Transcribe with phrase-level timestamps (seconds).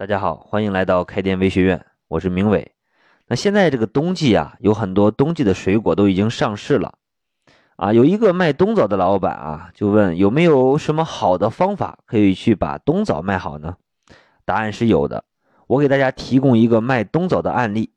[0.00, 2.72] 大家好，欢迎来到开店微学院，我是明伟。
[3.26, 6.94] 那现在这个冬季啊，有很多冬季的水果都已经上市了
[7.76, 7.92] 啊。
[7.92, 13.76] 有一个卖冬枣的老板啊，就问有没有什么好的方法可以去把冬枣卖好呢？
[14.46, 15.24] 答案是有的，
[15.66, 17.92] 我给大家提供一个卖冬枣的案例。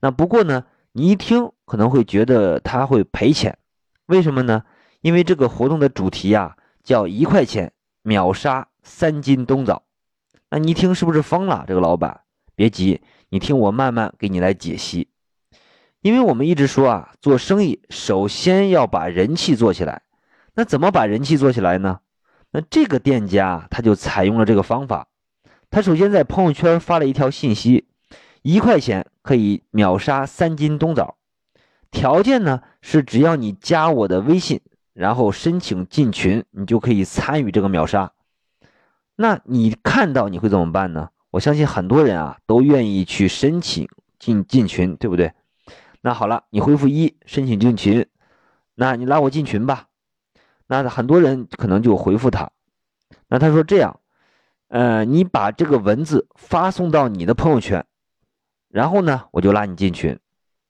[0.00, 3.56] 那不过呢，你一听可能会觉得他会赔钱，
[4.04, 4.64] 为什么呢？
[5.00, 7.72] 因为这个活动的主题啊，叫一块钱
[8.02, 9.84] 秒杀三斤冬枣。
[10.50, 11.64] 那你一听是不是疯了？
[11.68, 12.20] 这个老板，
[12.54, 15.08] 别急，你听我慢慢给你来解析。
[16.00, 20.02] 因为我们一直说啊，做生意首先要把人气做起来。
[20.54, 22.00] 那怎么把人气做起来呢？
[22.52, 25.08] 那这个店家他就采用了这个方法。
[25.70, 27.88] 他首先在朋友圈发了一条信息：
[28.42, 31.16] 一块钱可以秒杀三斤冬枣。
[31.90, 34.60] 条件呢是只要你加我的微信，
[34.94, 38.12] 然后申请进群，你就可以参与这个秒杀。
[39.20, 41.08] 那你看到你会怎么办呢？
[41.32, 45.32] 我相信很多人啊都愿意去申请进进群，对不对？
[46.02, 48.06] 那好了，你回复一申请进群，
[48.76, 49.88] 那你拉我进群吧。
[50.68, 52.48] 那很多人可能就回复他，
[53.26, 53.98] 那他说这样，
[54.68, 57.84] 呃，你把这个文字发送到你的朋友圈，
[58.68, 60.16] 然后呢，我就拉你进群，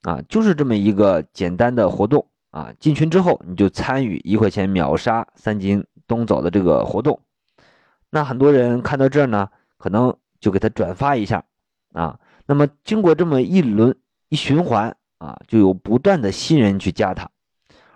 [0.00, 2.72] 啊，就是这么一个简单的活动啊。
[2.80, 7.20] 进群之后，你就参与一块钱秒杀三斤冬枣的这个活动。
[8.10, 11.44] 那很多人看到这儿呢，可能就给他转发一下
[11.92, 12.18] 啊。
[12.46, 13.96] 那么经过这么一轮
[14.28, 17.30] 一循环啊，就有不断的新人去加他，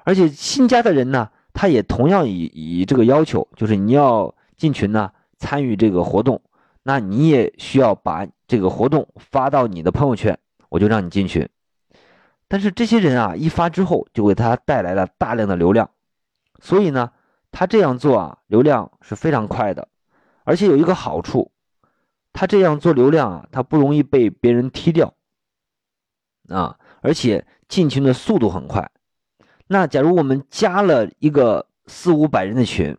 [0.04, 6.40] 而且新加的人呢，他也同样以以这个要求，就是你要进群呢，参与这个活动，
[6.84, 11.48] 那你也需要把这个活动发到你的朋友圈，我就让你进群。
[12.46, 15.90] 但是这些人啊，一发之后就给他带来了大量的流量，
[16.60, 17.10] 所以呢，
[17.50, 19.88] 他这样做啊，流量是非常快的。
[20.44, 21.50] 而且有一个好处，
[22.32, 25.14] 他这样做流量啊，他不容易被别人踢掉
[26.48, 28.90] 啊，而且进群的速度很快。
[29.66, 32.96] 那假如我们加了一个四五百人的群，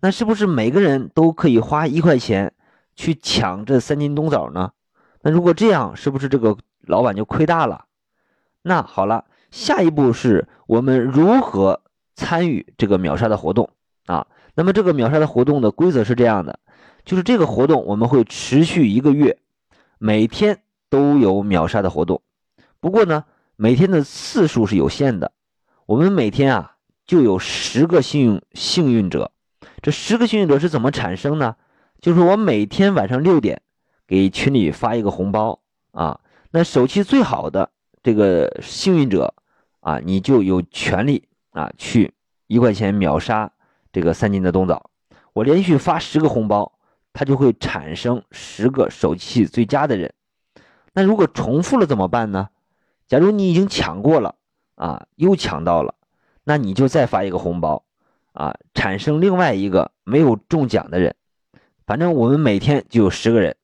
[0.00, 2.54] 那是不是每个人都可以花一块钱
[2.96, 4.72] 去抢这三斤冬枣呢？
[5.20, 7.84] 那如果这样，是不是这个老板就亏大了？
[8.62, 11.82] 那好了，下一步是我们如何
[12.14, 13.68] 参与这个秒杀的活动
[14.06, 14.26] 啊？
[14.54, 16.58] 那么这个秒杀的活动的规则是这样的，
[17.04, 19.38] 就是这个活动我们会持续一个月，
[19.98, 22.22] 每天都有秒杀的活动。
[22.80, 23.24] 不过呢，
[23.56, 25.32] 每天的次数是有限的，
[25.86, 29.32] 我们每天啊就有十个幸运幸运者。
[29.80, 31.56] 这十个幸运者是怎么产生呢？
[32.00, 33.62] 就是我每天晚上六点
[34.06, 35.60] 给群里发一个红包
[35.92, 36.20] 啊，
[36.50, 37.70] 那手气最好的
[38.02, 39.34] 这个幸运者
[39.80, 42.14] 啊，你就有权利啊去
[42.46, 43.52] 一块钱秒杀。
[43.92, 44.90] 这个三斤的冬枣，
[45.34, 46.72] 我连续发十个红包，
[47.12, 50.12] 它就会产生十个手气最佳的人。
[50.92, 52.48] 那如果重复了怎么办呢？
[53.06, 54.34] 假如你已经抢过了
[54.74, 55.94] 啊，又抢到了，
[56.44, 57.84] 那你就再发一个红包
[58.32, 61.14] 啊，产生另外一个没有中奖的人。
[61.86, 63.56] 反正我们每天就有十个人，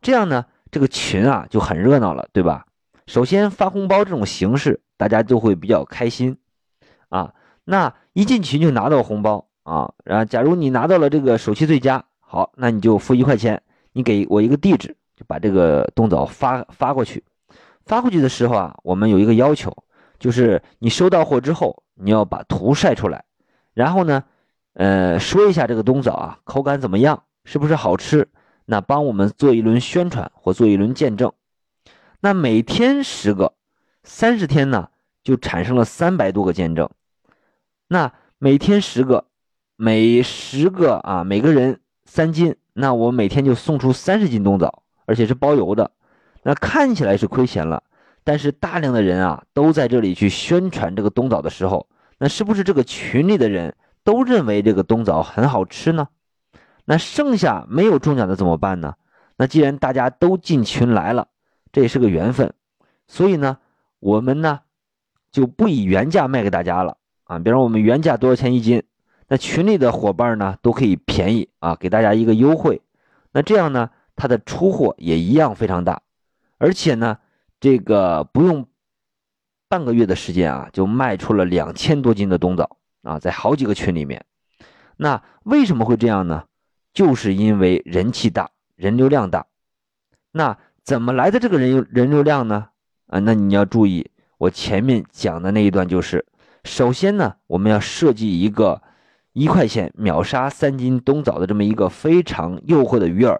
[0.00, 2.66] 这样呢，这个群啊就很热闹了，对吧？
[3.06, 6.38] 首先发红包这种形式，大家都会比较开心
[7.08, 7.34] 啊。
[7.64, 9.48] 那一进群就拿到红包。
[9.64, 13.62] 啊，然后假如你拿到了这个手气最佳，好，那你就付一块钱，
[13.92, 17.22] 你给我一个地址，就把这个冬枣发发过去。
[17.84, 19.70] 发过去的时候啊，我们有一个要求，
[20.18, 23.22] 就是你收到货之后，你要把图晒出来，
[23.74, 24.24] 然后呢，
[24.72, 28.26] 呃，说一下这个冬枣啊，口感怎么样，是不是好吃？
[28.64, 31.30] 那帮我们做一轮宣传或做一轮见证。
[32.20, 33.52] 那每天十个，
[34.04, 34.88] 三十天呢，
[35.22, 36.88] 就产生了三百多个见证。
[37.88, 39.26] 那每天十个。
[39.74, 41.80] 每十个啊，每个人
[42.14, 45.92] 三斤，那我每天就送出三十斤冬枣，而且是包邮的。
[46.42, 47.84] 那看起来是亏钱了，
[48.22, 56.08] 但是大量的人啊都在这里去宣传这个冬枣的时候，那是不是这个群里的人都认为这个冬枣很好吃呢？
[56.84, 58.96] 那剩下没有中奖的怎么办呢？
[59.38, 61.28] 那既然大家都进群来了，
[61.72, 62.52] 这也是个缘分，
[63.08, 63.56] 所以呢，
[64.00, 64.60] 我们呢
[65.30, 67.38] 就不以原价卖给大家了啊。
[67.38, 68.82] 比如我们原价多少钱一斤？
[69.32, 72.82] 那群里的伙伴呢都可以便宜啊，给大家一个优惠。
[73.32, 76.02] 那这样呢，它的出货也一样非常大，
[76.58, 77.16] 而且呢，
[77.58, 78.66] 这个不用
[79.70, 84.22] 半个月的时间啊，就卖出了两千多斤的冬枣啊，在好几个群里面。
[84.98, 86.44] 那为什么会这样呢？
[86.92, 89.46] 就是因为人气大，人流量大。
[90.32, 92.68] 那怎么来的这个人人流量呢？
[93.06, 96.26] 啊，那你要注意，我前面讲的那一段就是，
[96.64, 98.82] 首先呢，我们要设计一个。
[99.32, 103.38] 一块钱秒杀三斤冬枣的这么一个非常诱惑的鱼饵，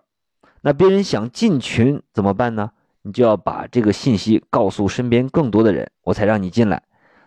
[0.62, 2.70] 那别人想进群怎么办呢？
[3.02, 6.82] 你就要把这个信息告诉身边更多的人，我才让你进来。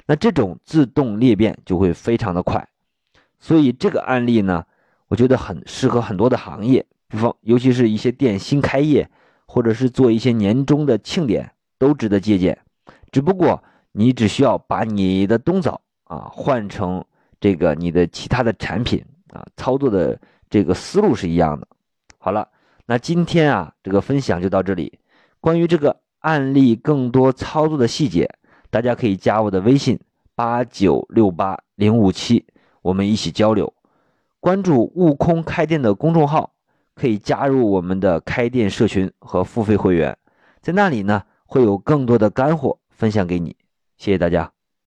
[0.07, 2.67] 那这种自动裂变就会非常的快。
[3.39, 4.63] 所以这个案例呢，
[5.09, 9.09] 我觉得很适合很多的行业，比方尤其是一些店新开业，
[9.45, 12.57] 或者是做一些年终的庆典，都值得借鉴。
[13.11, 17.03] 只不过你只需要把你的冬枣啊换成
[17.45, 20.19] 这个你的其他的产品啊，操作的
[20.49, 21.67] 这个思路是一样的。
[22.17, 22.49] 好了，
[22.87, 24.97] 那今天啊这个分享就到这里。
[25.39, 28.27] 关于这个案例更多操作的细节，
[28.71, 29.99] 大家可以加我的微信
[30.33, 32.43] 八九六八零五七，
[32.81, 33.71] 我们一起交流。
[34.39, 36.51] 关注悟空开店的公众号，
[36.95, 40.17] 可以加入我们的开店社群和付费会员，
[40.63, 43.55] 在那里呢会有更多的干货分享给你。
[43.97, 44.54] 谢谢大家。